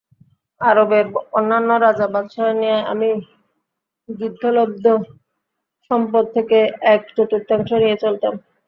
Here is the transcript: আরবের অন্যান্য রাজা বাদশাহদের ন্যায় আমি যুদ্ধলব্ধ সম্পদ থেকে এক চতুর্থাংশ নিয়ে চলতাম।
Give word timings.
আরবের 0.61 1.05
অন্যান্য 1.33 1.69
রাজা 1.79 2.07
বাদশাহদের 2.07 2.57
ন্যায় 2.59 2.83
আমি 2.91 3.09
যুদ্ধলব্ধ 4.09 4.85
সম্পদ 5.91 6.25
থেকে 6.35 6.57
এক 6.93 7.01
চতুর্থাংশ 7.15 7.69
নিয়ে 7.81 7.97
চলতাম। 8.03 8.33